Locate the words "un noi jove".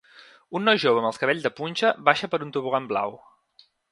0.59-1.01